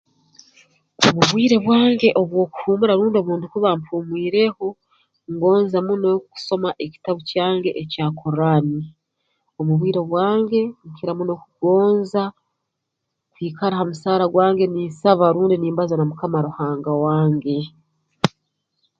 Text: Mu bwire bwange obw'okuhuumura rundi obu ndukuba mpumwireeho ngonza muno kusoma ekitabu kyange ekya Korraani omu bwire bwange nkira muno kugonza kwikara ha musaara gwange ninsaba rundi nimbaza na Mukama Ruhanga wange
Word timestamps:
Mu 1.03 1.11
bwire 1.29 1.55
bwange 1.65 2.09
obw'okuhuumura 2.21 2.93
rundi 2.99 3.17
obu 3.19 3.31
ndukuba 3.37 3.69
mpumwireeho 3.79 4.67
ngonza 5.33 5.77
muno 5.87 6.09
kusoma 6.31 6.69
ekitabu 6.85 7.19
kyange 7.29 7.69
ekya 7.81 8.05
Korraani 8.19 8.79
omu 9.59 9.73
bwire 9.79 10.01
bwange 10.09 10.61
nkira 10.89 11.11
muno 11.17 11.33
kugonza 11.41 12.21
kwikara 13.33 13.75
ha 13.79 13.83
musaara 13.89 14.25
gwange 14.33 14.65
ninsaba 14.67 15.25
rundi 15.35 15.55
nimbaza 15.57 15.93
na 15.97 16.05
Mukama 16.09 16.39
Ruhanga 16.45 16.91
wange 17.03 17.57